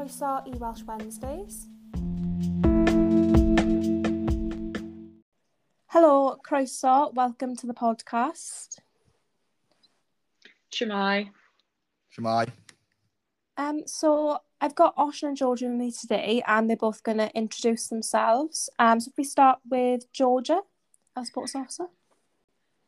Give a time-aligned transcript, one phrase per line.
[0.00, 1.68] croeso i Welsh Wednesdays.
[5.88, 8.78] Hello, croeso, welcome to the podcast.
[10.72, 11.28] Shwmae.
[12.16, 12.48] Shwmae.
[13.58, 17.30] Um, so I've got Osian and Georgia with me today, and they're both going to
[17.36, 18.70] introduce themselves.
[18.78, 20.62] Um, so if we start with Georgia,
[21.14, 21.88] our sports officer.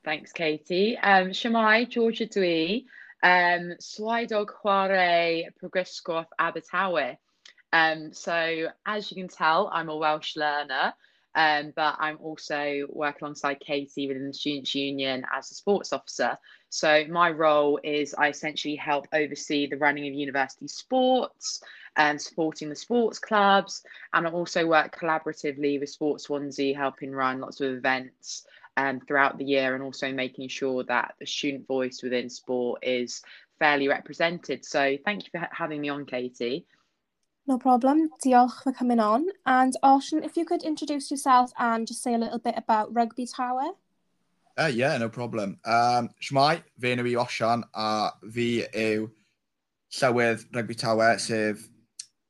[0.02, 0.97] Thanks, Katie.
[0.97, 2.87] Um, Shwmae, Georgia dwi,
[3.23, 7.16] um, swydog chwarae Prifysgol Abertawe.
[7.73, 10.92] Um, so as you can tell, I'm a Welsh learner,
[11.34, 16.37] um, but I'm also working alongside Katie within the Students' Union as a sports officer.
[16.69, 21.62] So my role is I essentially help oversee the running of university sports
[21.97, 27.41] and supporting the sports clubs, and I also work collaboratively with Sports Swansea, helping run
[27.41, 32.03] lots of events um, throughout the year, and also making sure that the student voice
[32.03, 33.23] within sport is
[33.59, 34.65] fairly represented.
[34.65, 36.67] So thank you for having me on, Katie.
[37.47, 38.09] No problem.
[38.25, 39.27] Diolch for coming on.
[39.47, 43.27] And Osian, if you could introduce yourself and just say a little bit about Rugby
[43.27, 43.73] Tawe.
[44.56, 45.59] Uh, yeah, no problem.
[45.64, 49.11] Um, Shwmae, fe enw i Osian a fi yw
[49.92, 51.69] llywydd Rugby Tawe, sef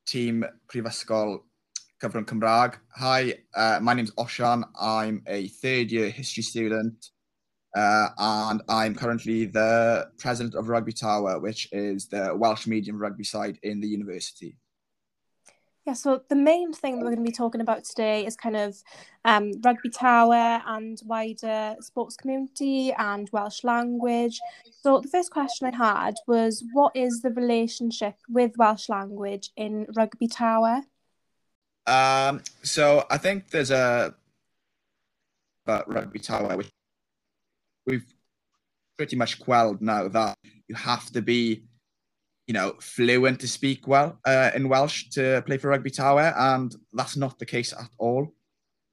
[0.07, 1.41] tîm Prifysgol
[2.03, 2.75] Cyfrwng Cymraeg.
[2.97, 4.65] Hi, uh, my name's Osian.
[4.81, 7.11] I'm a third year history student
[7.77, 13.23] uh, and I'm currently the president of Rugby Tawe, which is the Welsh medium rugby
[13.23, 14.57] side in the university.
[15.87, 18.57] Yeah, so the main thing that we're going to be talking about today is kind
[18.57, 18.77] of
[19.25, 24.41] um, Rugby Tawe and wider sports community and Welsh language.
[24.81, 29.87] So the first question I had was, what is the relationship with Welsh language in
[29.95, 30.83] Rugby Tawe?
[31.87, 34.15] Um, so I think there's a
[35.67, 36.71] about Rugby Tawe, which
[37.87, 38.07] we've
[38.97, 40.37] pretty much quelled now that
[40.69, 41.65] you have to be
[42.47, 46.75] you know, fluent to speak well uh, in Welsh to play for Rugby Tawe, and
[46.93, 48.35] that's not the case at all.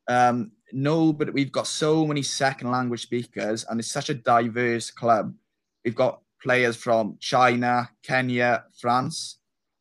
[0.08, 4.92] Um, no, but we've got so many second language speakers, and it's such a diverse
[4.92, 5.34] club.
[5.84, 9.39] We've got players from China, Kenya, France,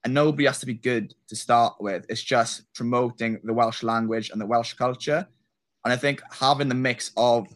[0.09, 2.07] and nobody has to be good to start with.
[2.09, 5.29] It's just promoting the Welsh language and the Welsh culture.
[5.85, 7.47] And I think having the mix of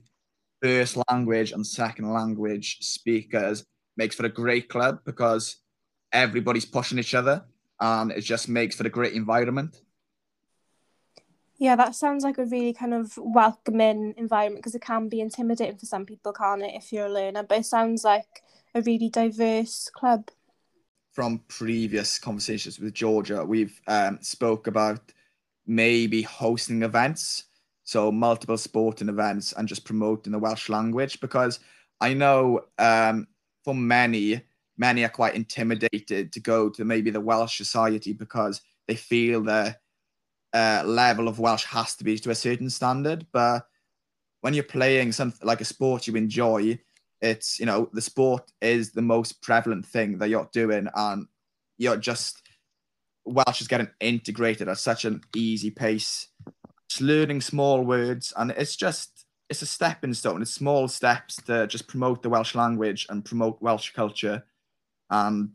[0.61, 3.65] first language and second language speakers
[3.97, 5.57] makes for a great club because
[6.13, 7.43] everybody's pushing each other
[7.81, 9.81] and it just makes for a great environment.
[11.57, 15.79] Yeah, that sounds like a really kind of welcoming environment because it can be intimidating
[15.79, 17.45] for some people, can't it, if you're a learner?
[17.45, 18.43] But it sounds like
[18.75, 20.29] a really diverse club.
[21.13, 25.13] From previous conversations with Georgia, we've um, spoke about
[25.67, 27.45] maybe hosting events,
[27.85, 31.61] so multiple sporting events, and just promoting the Welsh language because
[32.01, 33.27] I know um,
[33.63, 34.43] for many
[34.79, 39.77] many are quite intimidated to go to maybe the Welsh society because they feel the
[40.53, 43.27] uh, level of Welsh has to be to a certain standard.
[43.33, 43.67] But
[44.41, 46.79] when you're playing something like a sport you enjoy,
[47.23, 51.27] it's you know the sport is the most prevalent thing that you're doing, and
[51.79, 52.43] you're just
[53.25, 56.29] Welsh is getting integrated at such an easy pace.
[56.91, 60.43] Just learning small words, and it's just it's a stepping stone.
[60.43, 64.45] It's small steps to just promote the Welsh language and promote Welsh culture
[65.13, 65.51] and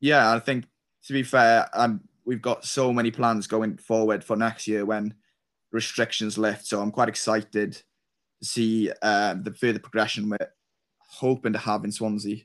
[0.00, 0.64] yeah, I think
[1.06, 5.14] to be fair, um, we've got so many plans going forward for next year when
[5.72, 6.66] restrictions lift.
[6.66, 7.82] So I'm quite excited to
[8.42, 10.52] see uh, the further progression we're
[11.10, 12.42] hoping to have in Swansea.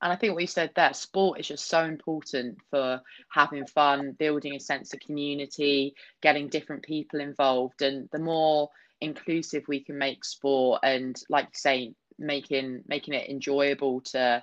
[0.00, 3.00] And I think what you said there, sport is just so important for
[3.30, 7.82] having fun, building a sense of community, getting different people involved.
[7.82, 8.70] And the more
[9.00, 14.42] inclusive we can make sport and like you say, making making it enjoyable to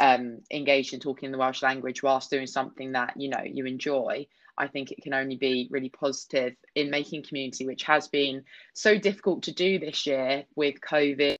[0.00, 3.66] um, engaged in talking in the Welsh language whilst doing something that you know you
[3.66, 4.26] enjoy,
[4.56, 8.98] I think it can only be really positive in making community, which has been so
[8.98, 11.36] difficult to do this year with COVID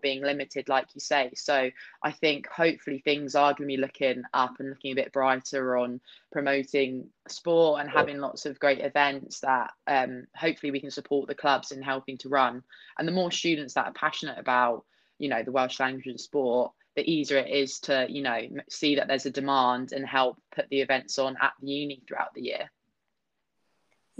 [0.00, 1.30] being limited, like you say.
[1.34, 1.70] So
[2.02, 5.76] I think hopefully things are going to be looking up and looking a bit brighter
[5.76, 6.00] on
[6.32, 11.34] promoting sport and having lots of great events that um, hopefully we can support the
[11.34, 12.62] clubs in helping to run.
[12.98, 14.84] And the more students that are passionate about,
[15.18, 18.96] you know, the Welsh language and sport, the easier it is to you know see
[18.96, 22.42] that there's a demand and help put the events on at the uni throughout the
[22.42, 22.68] year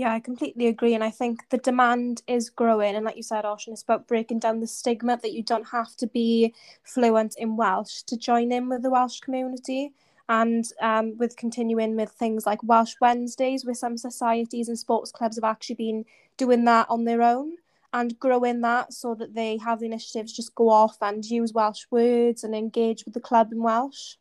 [0.00, 3.44] yeah i completely agree and i think the demand is growing and like you said
[3.44, 7.56] Osian, it's about breaking down the stigma that you don't have to be fluent in
[7.56, 9.92] welsh to join in with the welsh community
[10.30, 15.36] and um, with continuing with things like welsh wednesdays where some societies and sports clubs
[15.36, 16.04] have actually been
[16.38, 17.52] doing that on their own
[17.92, 21.86] and growing that so that they have the initiatives just go off and use Welsh
[21.90, 24.14] words and engage with the club in Welsh.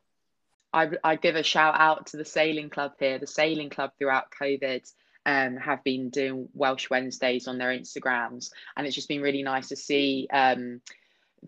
[0.73, 3.19] I I give a shout out to the sailing club here.
[3.19, 4.91] The sailing club throughout COVID
[5.29, 9.67] um, have been doing Welsh Wednesdays on their Instagrams, and it's just been really nice
[9.69, 10.81] to see um,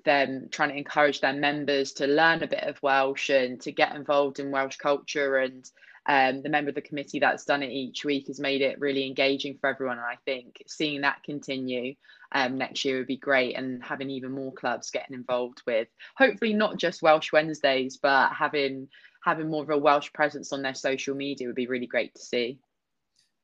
[0.06, 3.96] them trying to encourage their members to learn a bit of Welsh and to get
[3.96, 5.38] involved in Welsh culture.
[5.38, 5.68] And
[6.06, 9.08] um, the member of the committee that's done it each week has made it really
[9.08, 9.98] engaging for everyone.
[9.98, 11.96] And I think seeing that continue
[12.34, 16.54] um, next year would be great, and having even more clubs getting involved with hopefully
[16.54, 18.90] not just Welsh Wednesdays, but having
[19.24, 22.22] having more of a Welsh presence on their social media would be really great to
[22.22, 22.60] see.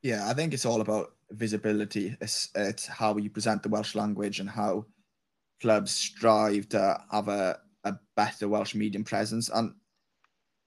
[0.08, 2.16] Yeah, I think it's all about visibility.
[2.22, 4.86] It's, it's how you present the Welsh language and how
[5.60, 9.50] clubs strive to have a, a better Welsh medium presence.
[9.50, 9.74] And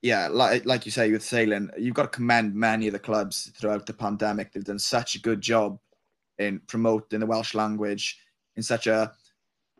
[0.03, 3.51] yeah, like like you say with sailing, you've got to commend many of the clubs
[3.55, 4.53] throughout the pandemic.
[4.53, 5.79] They've done such a good job
[6.37, 8.19] in promoting the Welsh language
[8.57, 9.11] in such a,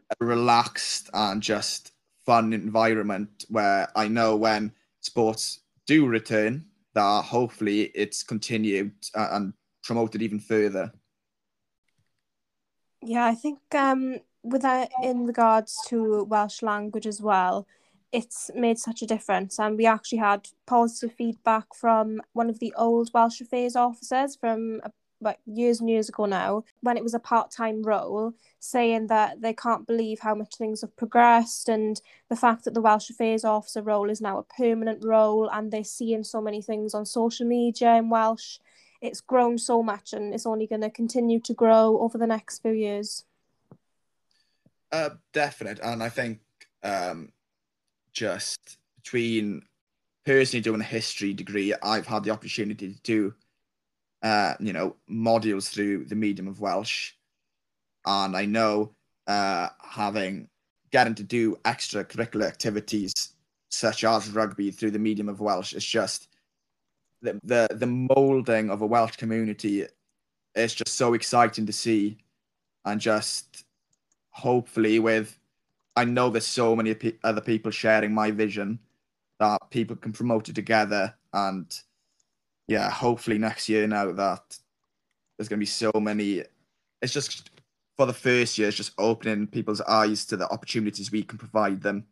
[0.09, 1.91] a relaxed and just
[2.25, 4.71] fun environment where I know when
[5.01, 9.53] sports do return, that hopefully it's continued and
[9.83, 10.91] promoted even further.
[13.01, 17.67] Yeah, I think um, with that in regards to Welsh language as well,
[18.11, 19.59] it's made such a difference.
[19.59, 24.81] And we actually had positive feedback from one of the old Welsh Affairs officers from
[25.21, 29.41] like years and years ago now, when it was a part time role, saying that
[29.41, 33.45] they can't believe how much things have progressed and the fact that the Welsh Affairs
[33.45, 37.45] Officer role is now a permanent role and they're seeing so many things on social
[37.45, 38.59] media in Welsh.
[39.01, 42.61] It's grown so much and it's only going to continue to grow over the next
[42.61, 43.25] few years.
[44.91, 45.79] Uh, definite.
[45.81, 46.39] And I think
[46.83, 47.31] um,
[48.11, 49.63] just between
[50.25, 53.33] personally doing a history degree, I've had the opportunity to do
[54.21, 57.13] uh, you know, modules through the medium of Welsh.
[58.05, 58.93] And I know
[59.27, 60.47] uh, having
[60.91, 63.13] getting to do extracurricular activities
[63.69, 66.27] such as rugby through the medium of Welsh is just
[67.21, 69.85] the the, the molding of a Welsh community
[70.55, 72.17] is just so exciting to see,
[72.85, 73.65] and just
[74.31, 75.37] hopefully with
[75.95, 78.79] I know there's so many other people sharing my vision
[79.39, 81.65] that people can promote it together and
[82.71, 84.57] yeah, hopefully next year now that
[85.37, 86.41] there's going to be so many.
[87.01, 87.49] It's just
[87.97, 91.81] for the first year, it's just opening people's eyes to the opportunities we can provide
[91.81, 92.05] them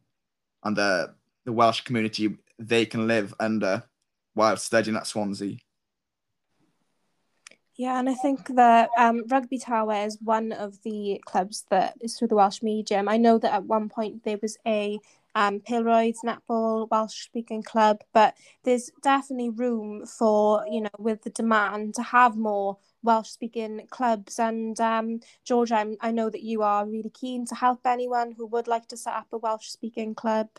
[0.66, 1.16] and the,
[1.46, 3.84] the Welsh community they can live under
[4.34, 5.56] while studying at Swansea.
[7.76, 12.18] Yeah, and I think that um, Rugby Tawe is one of the clubs that is
[12.18, 13.08] through the Welsh Medium.
[13.08, 15.00] I know that at one point there was a
[15.36, 21.30] um, Pêl-rwyd Netball Welsh speaking club, but there's definitely room for, you know, with the
[21.30, 24.40] demand to have more Welsh speaking clubs.
[24.40, 28.46] And um, George, I'm, I know that you are really keen to help anyone who
[28.48, 30.50] would like to set up a Welsh speaking club.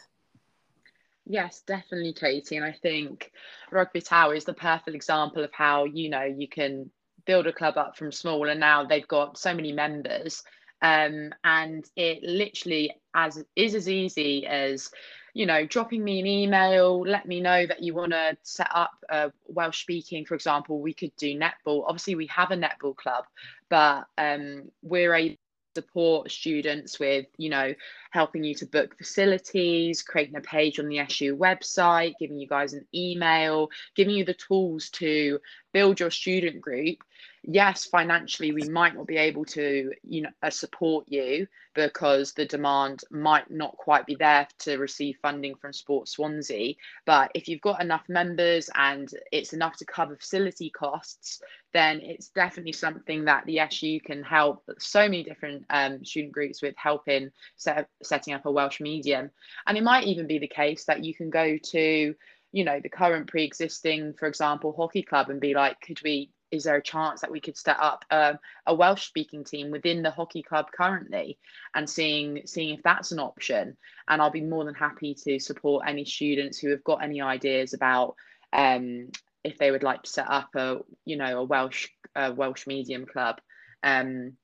[1.27, 2.57] Yes, definitely, Katie.
[2.57, 3.33] And I think
[3.71, 6.91] Rugby Tawe is the perfect example of how, you know, you can
[7.27, 10.43] build a club up from small and now they've got so many members
[10.83, 14.91] um, and it literally as is as easy as
[15.35, 18.93] you know dropping me an email let me know that you want to set up
[19.11, 21.85] a welsh speaking for example we could do netball.
[21.87, 23.25] Obviously we have a netball club
[23.69, 25.41] but um, we're able to
[25.83, 27.73] support students with you know
[28.11, 32.73] helping you to book facilities creating a page on the su website giving you guys
[32.73, 35.39] an email giving you the tools to
[35.73, 36.99] build your student group
[37.43, 42.45] yes financially we might not be able to you know uh, support you because the
[42.45, 46.75] demand might not quite be there to receive funding from sports swansea.
[47.07, 51.41] But if you've got enough members and it's enough to cover facility costs
[51.73, 56.61] then it's definitely something that the su can help so many different um, student groups
[56.61, 59.31] with helping set, setting up a welsh medium.
[59.67, 62.15] And it might even be the case that you can go to
[62.53, 66.65] you know the current pre-existing for example hockey club and be like could we is
[66.65, 70.11] there a chance that we could set up um, a Welsh speaking team within the
[70.11, 71.39] hockey club currently
[71.75, 73.77] and seeing seeing if that's an option?
[74.09, 77.75] And I'll be more than happy to support any students who have got any ideas
[77.75, 78.17] about
[78.53, 79.11] um,
[79.45, 83.07] if they would like to set up a you know a Welsh a Welsh medium
[83.07, 83.41] club.
[83.83, 84.37] Um,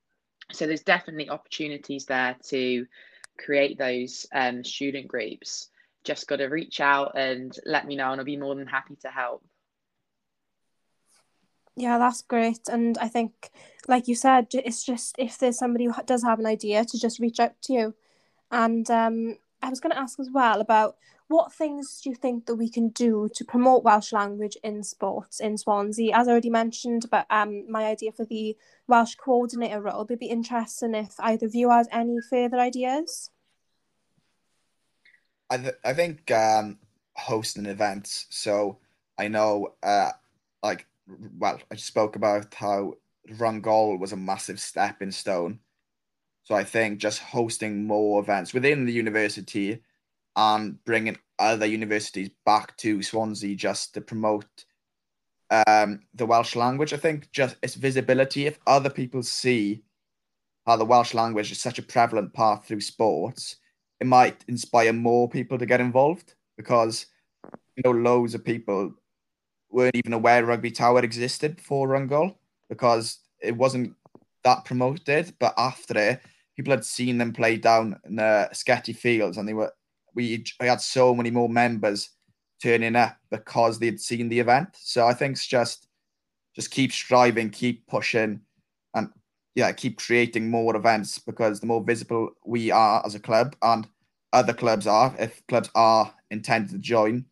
[0.52, 2.86] so there's definitely opportunities there to
[3.38, 5.68] create those um, student groups.
[6.04, 8.96] Just got to reach out and let me know and I'll be more than happy
[9.02, 9.44] to help
[11.76, 12.68] yeah, that's great.
[12.68, 13.50] And I think,
[13.86, 17.20] like you said, it's just if there's somebody who does have an idea to just
[17.20, 17.94] reach out to you.
[18.50, 20.96] And um, I was going to ask as well about
[21.28, 25.40] what things do you think that we can do to promote Welsh language in sports
[25.40, 26.14] in Swansea?
[26.14, 28.56] As I already mentioned, but um, my idea for the
[28.86, 33.30] Welsh coordinator role would be interesting if either of you has any further ideas.
[35.50, 36.78] I, th- I think um,
[37.14, 38.26] hosting events.
[38.30, 38.78] So
[39.18, 40.12] I know, uh,
[40.62, 42.94] like, well, I spoke about how
[43.30, 45.60] Rhyngol was a massive stepping stone.
[46.42, 49.82] So I think just hosting more events within the university
[50.36, 54.46] and bringing other universities back to Swansea just to promote
[55.50, 56.92] um, the Welsh language.
[56.92, 58.46] I think just its visibility.
[58.46, 59.82] If other people see
[60.66, 63.56] how the Welsh language is such a prevalent part through sports,
[64.00, 67.06] it might inspire more people to get involved because
[67.76, 68.92] you know loads of people
[69.70, 72.36] weren't even aware Rugby Tawe existed before Rhyngol
[72.68, 73.94] because it wasn't
[74.44, 75.34] that promoted.
[75.38, 76.20] But after it,
[76.56, 79.72] people had seen them play down in the Sketty Fields, and they were
[80.14, 82.10] we, we had so many more members
[82.62, 84.70] turning up because they'd seen the event.
[84.72, 85.88] So I think it's just
[86.54, 88.40] just keep striving, keep pushing,
[88.94, 89.10] and
[89.54, 93.86] yeah, keep creating more events because the more visible we are as a club and
[94.32, 97.26] other clubs are, if clubs are intended to join,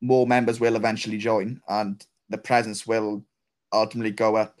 [0.00, 3.24] more members will eventually join and the presence will
[3.72, 4.60] ultimately go up.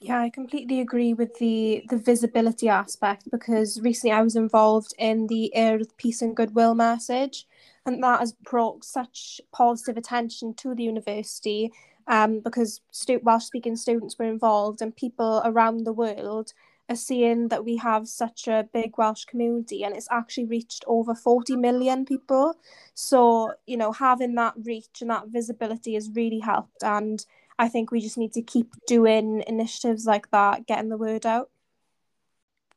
[0.00, 5.26] Yeah, I completely agree with the the visibility aspect because recently I was involved in
[5.26, 7.48] the Urdd Peace and Goodwill message,
[7.84, 11.72] and that has brought such positive attention to the university
[12.06, 16.52] um, because stu- Welsh speaking students were involved and people around the world
[16.88, 21.14] are seeing that we have such a big Welsh community and it's actually reached over
[21.14, 22.54] 40 million people.
[22.94, 26.82] So, you know, having that reach and that visibility has really helped.
[26.82, 27.24] And
[27.58, 31.50] I think we just need to keep doing initiatives like that, getting the word out.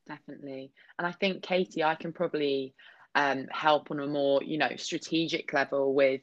[0.07, 0.71] Definitely.
[0.97, 2.73] And I think, Katie, I can probably
[3.15, 6.21] um, help on a more, you know, strategic level with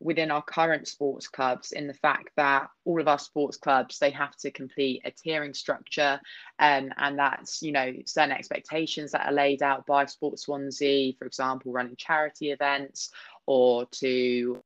[0.00, 4.10] within our current sports clubs in the fact that all of our sports clubs they
[4.10, 6.20] have to complete a tiering structure
[6.58, 11.26] um, and that's you know certain expectations that are laid out by sports swansea for
[11.26, 13.10] example running charity events
[13.46, 14.62] or to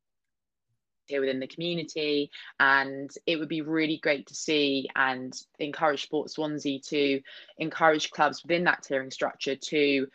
[1.11, 2.31] here within the community.
[2.59, 7.21] And it would be really great to see and encourage Sports Swansea to
[7.59, 10.07] encourage clubs within that tiering structure to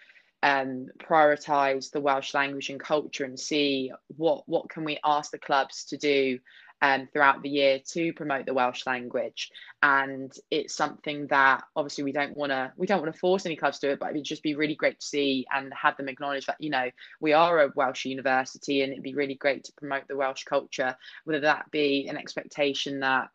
[0.47, 5.39] um, prioritize the Welsh language and culture and see what what can we ask the
[5.39, 6.39] clubs to do
[6.83, 9.51] um, throughout the year to promote the Welsh language.
[9.83, 13.57] And it's something that obviously we don't want to we don't want to force any
[13.57, 16.09] clubs to do it, but it'd just be really great to see and have them
[16.09, 19.73] acknowledge that you know we are a Welsh university, and it'd be really great to
[19.73, 23.31] promote the Welsh culture, whether that be an expectation that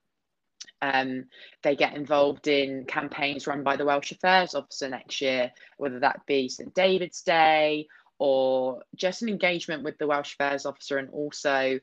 [0.81, 1.25] um,
[1.63, 6.25] they get involved in campaigns run by the Welsh Affairs Officer next year, whether that
[6.25, 11.79] be St David's Day or just an engagement with the Welsh Affairs Officer and also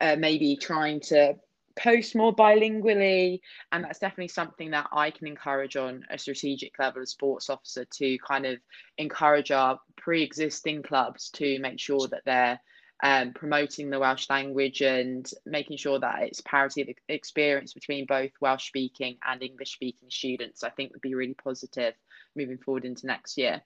[0.00, 1.34] uh, maybe trying to
[1.76, 3.40] post more bilingually.
[3.72, 7.84] And that's definitely something that i can encourage on a strategic level as sports officer
[7.84, 8.58] to kind of
[8.98, 12.60] encourage our pre-existing clubs to make sure that they're
[13.02, 18.30] um, promoting the welsh language and making sure that it's parity of experience between both
[18.40, 21.94] welsh speaking and english speaking students i think would be really positive
[22.36, 23.60] moving forward into next year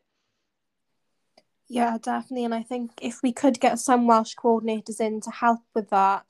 [1.68, 2.46] yeah, definitely.
[2.46, 6.24] And I think if we could get some Welsh coordinators in to help with that,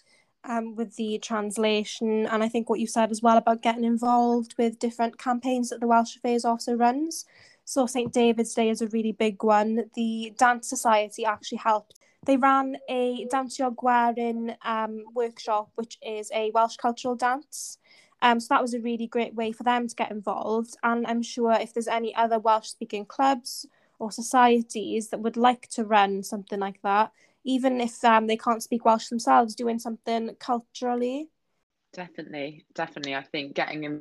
[0.45, 4.57] um, with the translation, and I think what you said as well about getting involved
[4.59, 7.25] with different campaigns that the Welsh Affairs also runs.
[7.65, 9.91] So St David's Day is a really big one.
[9.95, 11.98] The Dance Society actually helped.
[12.29, 17.79] They ran a Dawnsio Gwerin um, workshop, which is a Welsh cultural dance.
[18.21, 20.77] Um, so that was a really great way for them to get involved.
[20.83, 23.65] And I'm sure if there's any other Welsh speaking clubs
[23.99, 27.13] or societies that would like to run something like that,
[27.45, 31.31] even if um, they can't speak Welsh themselves, doing something culturally.
[31.95, 33.15] Definitely, definitely.
[33.15, 34.01] I think getting in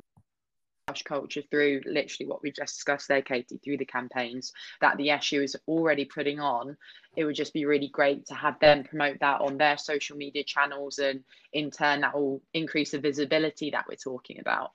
[1.04, 5.42] culture through literally what we've just discussed there, Katie, through the campaigns that the SU
[5.42, 6.76] is already putting on,
[7.16, 10.44] it would just be really great to have them promote that on their social media
[10.44, 14.72] channels, and in turn, that will increase the visibility that we're talking about.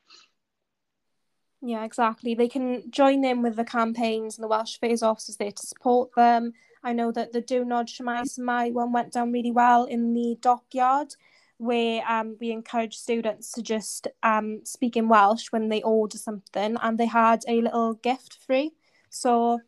[1.65, 2.35] Yeah, exactly.
[2.35, 6.13] They can join in with the campaigns and the Welsh Affairs officers there to support
[6.13, 6.53] them.
[6.83, 11.15] I know that the Diwrnod Shwmae Shwmae one went down really well in the dockyard,
[11.63, 16.77] where um, we encourage students to just um, speak in Welsh when they order something,
[16.81, 18.71] and they had a little gift free.
[19.09, 19.59] So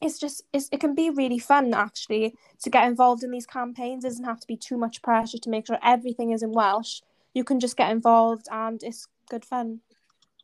[0.00, 4.04] it's just it's, it can be really fun actually to get involved in these campaigns.
[4.04, 7.00] It doesn't have to be too much pressure to make sure everything is in Welsh.
[7.34, 9.80] You can just get involved, and it's good fun.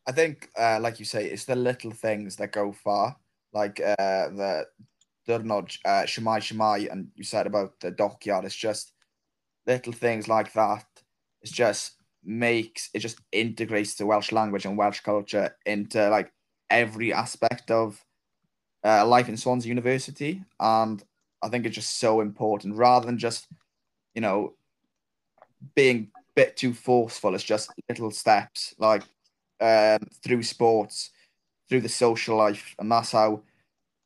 [0.07, 3.17] I think, uh, like you say, it's the little things that go far,
[3.53, 4.67] like uh, the
[5.29, 8.45] Diwrnod, uh, Shwmae Shwmae, and you said about the dockyard.
[8.45, 8.93] It's just
[9.67, 10.85] little things like that.
[11.43, 11.93] It just
[12.25, 16.33] makes it just integrates the Welsh language and Welsh culture into like
[16.71, 18.05] every aspect of
[18.85, 21.03] uh, life in Swansea University, and
[21.43, 23.49] I think it's just so important rather than just,
[24.15, 24.55] you know,
[25.75, 27.35] being a bit too forceful.
[27.35, 29.03] It's just little steps like
[29.61, 31.11] um, through sports,
[31.69, 33.43] through the social life, and that's how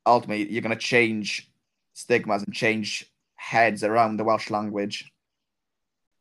[0.05, 1.51] ultimately you're going to change
[1.95, 5.11] stigmas and change heads around the Welsh language.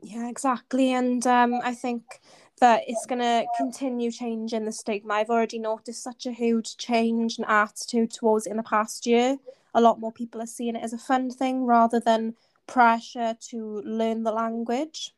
[0.02, 0.94] Yeah, exactly.
[0.94, 2.22] And um, I think
[2.62, 5.16] that it's going to continue changing the stigma.
[5.16, 9.38] I've already noticed such a huge change in attitude towards it in the past year.
[9.74, 12.36] A lot more people are seeing it as a fun thing rather than
[12.68, 15.15] pressure to learn the language.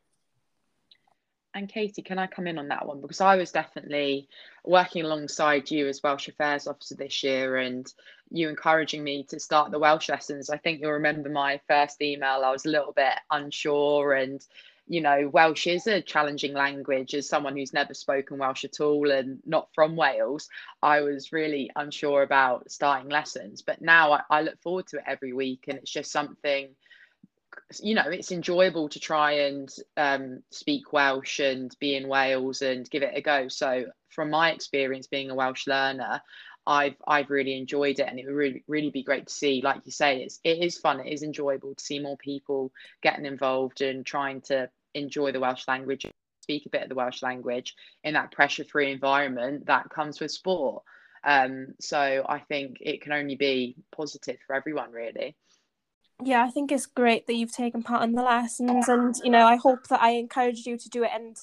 [1.54, 3.02] And Katie, can I come in on that one?
[3.02, 4.30] Because I was definitely
[4.64, 7.92] working alongside you as Welsh Affairs Officer this year and
[8.30, 10.50] you encouraging me to start the Welsh lessons.
[10.50, 12.44] I think you'll remember my first email.
[12.44, 14.46] I was a little bit unsure and
[14.90, 17.14] you know, Welsh is a challenging language.
[17.14, 20.50] As someone who's never spoken Welsh at all and not from Wales,
[20.82, 23.62] I was really unsure about starting lessons.
[23.62, 26.70] But now I, I look forward to it every week, and it's just something,
[27.82, 32.90] you know, it's enjoyable to try and um, speak Welsh and be in Wales and
[32.90, 33.48] give it a go.
[33.48, 36.22] So, from my experience being a Welsh learner,
[36.66, 39.62] I've I've really enjoyed it, and it would really really be great to see.
[39.64, 41.00] Like you say, it's it is fun.
[41.00, 42.72] It is enjoyable to see more people
[43.02, 46.06] getting involved and trying to enjoy the Welsh language,
[46.42, 50.32] speak a bit of the Welsh language in that pressure free environment that comes with
[50.32, 50.84] sport.
[51.24, 55.36] Um, so I think it can only be positive for everyone, really.
[56.24, 59.46] Yeah, I think it's great that you've taken part in the lessons, and you know,
[59.46, 61.12] I hope that I encouraged you to do it.
[61.14, 61.38] And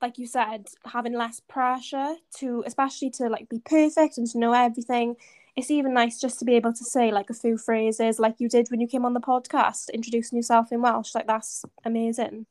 [0.00, 4.52] like you said, having less pressure to, especially to like be perfect and to know
[4.52, 5.16] everything.
[5.56, 8.48] It's even nice just to be able to say like a few phrases, like you
[8.48, 11.14] did when you came on the podcast, introducing yourself in Welsh.
[11.14, 12.46] Like that's amazing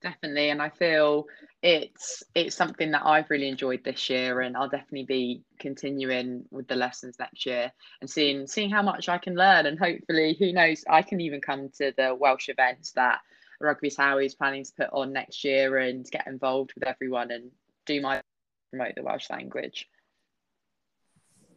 [0.00, 1.26] definitely and i feel
[1.62, 6.68] it's it's something that i've really enjoyed this year and i'll definitely be continuing with
[6.68, 10.52] the lessons next year and seeing seeing how much i can learn and hopefully who
[10.52, 13.18] knows i can even come to the welsh events that
[13.60, 17.50] rugby Tawe is planning to put on next year and get involved with everyone and
[17.86, 18.20] do my
[18.70, 19.88] promote the welsh language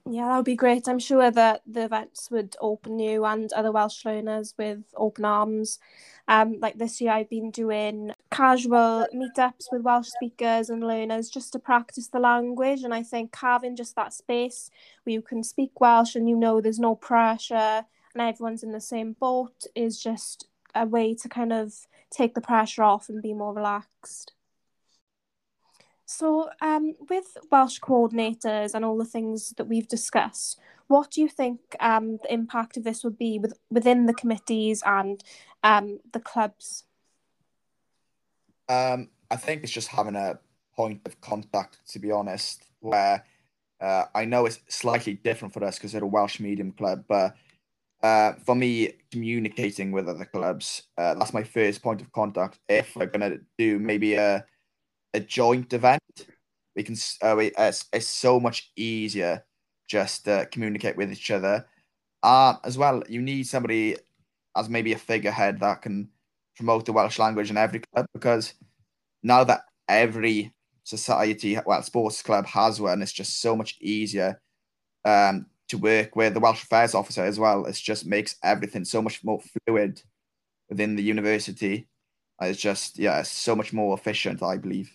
[0.06, 0.88] yeah, that would be great.
[0.88, 5.78] I'm sure that the events would open you and other Welsh learners with open arms.
[6.28, 11.52] Um, like this year, I've been doing casual meetups with Welsh speakers and learners just
[11.54, 12.84] to practice the language.
[12.84, 14.72] And I think having just that space
[15.04, 18.82] where you can speak Welsh and you know there's no pressure and everyone's in the
[18.82, 21.74] same boat is just a way to kind of
[22.10, 24.34] take the pressure off and be more relaxed.
[26.06, 31.30] So, um, with Welsh coordinators and all the things that we've discussed, what do you
[31.30, 35.24] think um, the impact of this would be with, within the committees and
[35.64, 36.84] um, the clubs?
[38.72, 40.40] Um, I think it's just having a
[40.74, 43.26] point of contact, to be honest, where
[43.82, 47.36] uh, I know it's slightly different for us because they're a Welsh medium club, but
[48.02, 52.60] uh, for me, communicating with other clubs, uh, that's my first point of contact.
[52.70, 54.46] If we're going to do maybe a
[55.14, 56.28] a joint event,
[56.74, 59.44] we can uh, we, uh, it's, it's so much easier
[59.90, 61.66] just to communicate with each other.
[62.24, 63.98] Uh, as well, you need somebody
[64.56, 66.10] as maybe a figurehead that can
[66.56, 68.54] promote the Welsh language in every club because
[69.24, 74.42] now that every society, well, sports club has one, it's just so much easier
[75.06, 77.66] um, to work with the Welsh Affairs officer as well.
[77.66, 80.02] It just makes everything so much more fluid
[80.70, 81.88] within the university.
[82.42, 84.92] It's just, yeah, it's so much more efficient, I believe.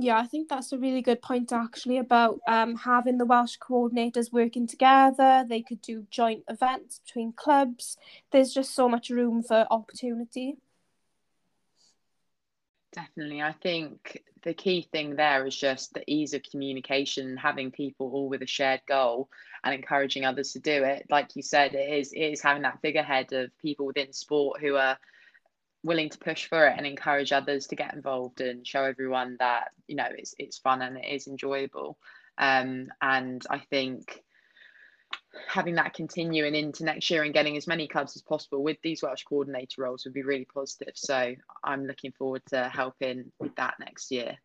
[0.00, 4.32] Yeah, I think that's a really good point actually about um, having the Welsh coordinators
[4.32, 5.44] working together.
[5.48, 7.96] They could do joint events between clubs.
[8.30, 10.54] There's just so much room for opportunity.
[12.92, 13.42] Definitely.
[13.42, 18.28] I think the key thing there is just the ease of communication, having people all
[18.28, 19.28] with a shared goal
[19.64, 21.06] and encouraging others to do it.
[21.10, 24.76] Like you said, it is it is having that figurehead of people within sport who
[24.76, 24.96] are
[25.88, 29.70] willing to push for it and encourage others to get involved and show everyone that
[29.88, 31.98] you know it's it's fun and it is enjoyable.
[32.36, 34.22] Um, and i think
[35.48, 39.02] having that continuing into next year and getting as many clubs as possible with these
[39.02, 40.92] welsh coordinator roles would be really positive.
[40.94, 44.36] So i'm looking forward to helping with that next year.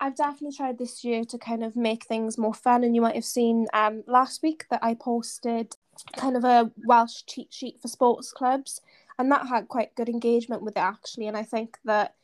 [0.00, 3.14] I've definitely tried this year to kind of make things more fun, and you might
[3.14, 5.76] have seen um, last week that I posted
[6.16, 8.80] kind of a Welsh cheat sheet for sports clubs
[9.18, 12.14] and that had quite good engagement with it actually and i think that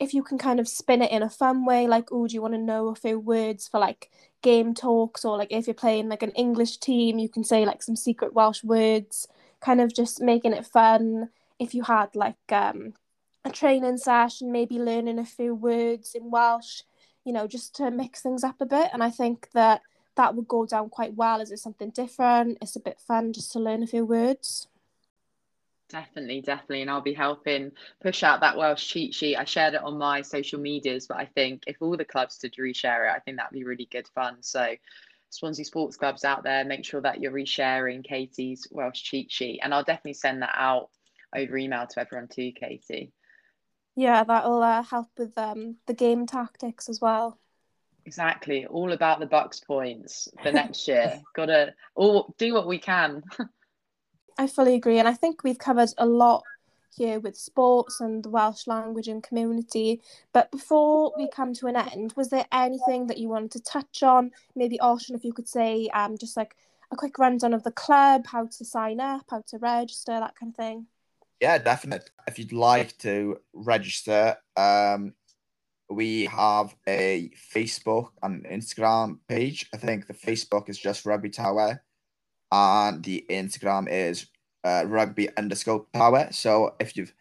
[0.00, 2.42] if you can kind of spin it in a fun way like oh do you
[2.42, 4.10] want to know a few words for like
[4.42, 7.82] game talks or like if you're playing like an english team you can say like
[7.82, 9.28] some secret welsh words
[9.60, 11.28] kind of just making it fun
[11.58, 12.94] if you had like um
[13.44, 16.82] a training session maybe learning a few words in welsh
[17.24, 19.82] you know just to mix things up a bit and i think that
[20.16, 21.40] that would go down quite well?
[21.40, 22.58] Is it something different?
[22.60, 24.68] It's a bit fun just to learn a few words.
[25.92, 26.80] Definitely, definitely.
[26.80, 29.36] And I'll be helping push out that Welsh cheat sheet.
[29.36, 32.54] I shared it on my social medias, but I think if all the clubs did
[32.54, 34.38] reshare it, I think that'd be really good fun.
[34.40, 34.74] So,
[35.28, 39.60] Swansea Sports Clubs out there, make sure that you're resharing Katie's Welsh cheat sheet.
[39.62, 40.88] And I'll definitely send that out
[41.36, 43.12] over email to everyone too, Katie.
[43.94, 47.38] Yeah, that'll uh, help with um, the game tactics as well.
[48.06, 48.64] Exactly.
[48.64, 51.20] All about the BUCS points for next year.
[51.34, 53.22] Gotta all do what we can.
[54.38, 56.42] I fully agree, and I think we've covered a lot
[56.96, 60.00] here with sports and the Welsh language and community.
[60.32, 64.02] But before we come to an end, was there anything that you wanted to touch
[64.02, 64.30] on?
[64.54, 66.56] Maybe Osian, if you could say um, just like
[66.90, 70.50] a quick rundown of the club, how to sign up, how to register, that kind
[70.50, 70.86] of thing.
[71.40, 72.08] Yeah, definitely.
[72.26, 75.14] If you'd like to register, um,
[75.90, 79.68] we have a Facebook and Instagram page.
[79.74, 81.78] I think the Facebook is just Rugby Tawe
[82.52, 84.26] and the Instagram is
[84.62, 86.28] uh, rugby underscore power.
[86.30, 87.12] So if you've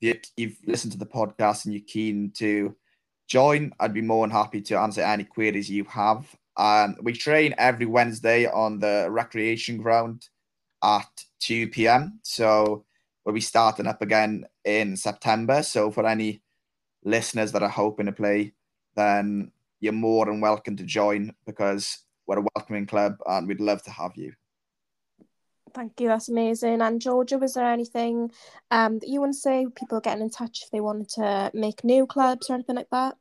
[0.00, 2.74] you've listened to the podcast and you're keen to
[3.28, 6.26] join, I'd be more than happy to answer any queries you have.
[6.56, 10.28] Um, we train every Wednesday on the recreation ground
[10.82, 12.18] at 2 p.m.
[12.22, 12.84] So
[13.24, 15.62] we'll be starting up again in September.
[15.62, 16.42] So for any
[17.04, 18.52] listeners that are hoping to play,
[18.96, 23.82] then you're more than welcome to join because we're a welcoming club and we'd love
[23.84, 24.32] to have you.
[25.72, 26.80] Thank you, that's amazing.
[26.80, 28.30] And Georgia, was there anything
[28.70, 29.66] um, that you want to say?
[29.74, 33.16] People getting in touch if they wanted to make new clubs or anything like that?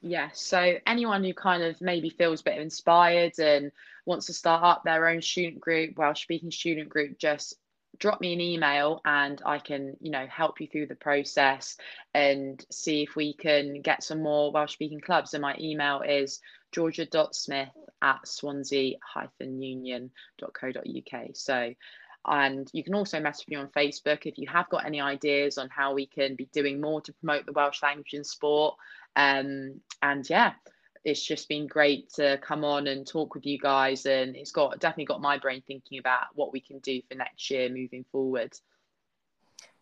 [0.00, 3.72] Yeah, so anyone who kind of maybe feels a bit inspired and
[4.04, 7.54] wants to start up their own student group, Welsh speaking student group, just
[7.98, 11.76] drop me an email and I can, you know, help you through the process
[12.12, 15.32] and see if we can get some more Welsh speaking clubs.
[15.32, 16.40] And my email is
[16.74, 17.70] georgia.smith
[18.02, 21.26] at swansea-union.co.uk.
[21.34, 21.74] So,
[22.26, 25.68] and you can also message me on Facebook if you have got any ideas on
[25.68, 28.74] how we can be doing more to promote the Welsh language in sport.
[29.14, 30.54] Um, and yeah,
[31.04, 34.80] it's just been great to come on and talk with you guys and it's got
[34.80, 38.58] definitely got my brain thinking about what we can do for next year moving forward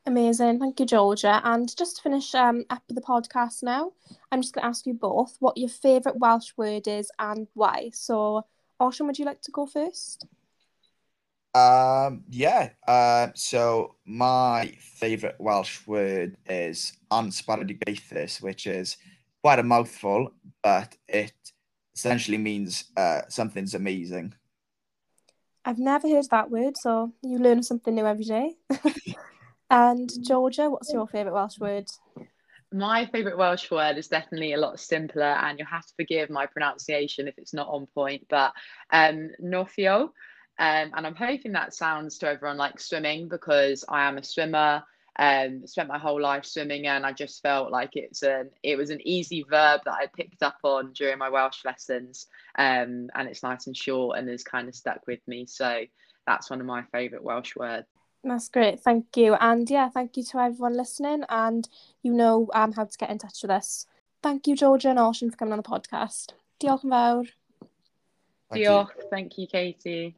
[0.07, 3.93] amazing thank you georgia and just to finish um, up the podcast now
[4.31, 7.91] i'm just going to ask you both what your favourite welsh word is and why
[7.93, 8.45] so
[8.81, 10.27] Osian, would you like to go first
[11.55, 18.97] um yeah uh, so my favorite welsh word is ansparadigaethus which is
[19.43, 21.35] quite a mouthful, but it
[21.95, 24.35] essentially means uh, something's amazing.
[25.65, 28.55] I've never heard that word, so you learn something new every day.
[29.73, 31.87] and Georgia, what's your favourite Welsh word?
[32.75, 36.45] My favourite Welsh word is definitely a lot simpler, and you'll have to forgive my
[36.45, 38.53] pronunciation if it's not on point, but
[38.93, 40.11] um, Nofio.
[40.59, 44.83] Um, and I'm hoping that sounds to everyone like swimming because I am a swimmer.
[45.19, 48.91] Um, spent my whole life swimming, and I just felt like it's an it was
[48.91, 52.27] an easy verb that I picked up on during my Welsh lessons,
[52.59, 55.47] um, and it's nice and short and has kind of stuck with me.
[55.47, 55.81] So
[56.27, 57.87] that's one of my favourite Welsh words.
[58.25, 61.69] That's great, thank you, and yeah, thank you to everyone listening, and
[62.03, 63.87] you know um, how to get in touch with us.
[64.23, 66.35] Thank you, Georgia and Osian, for coming on the podcast.
[66.61, 67.27] Diolch yn fawr.
[68.55, 70.15] Diolch, thank you, Katie.